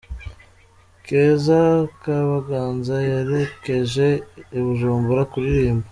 [1.05, 1.61] Keza
[2.03, 4.07] Kabaganza yerekeje
[4.57, 5.87] i Bujumbura kuririmba